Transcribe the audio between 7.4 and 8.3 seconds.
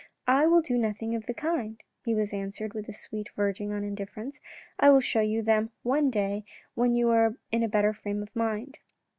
in a better frame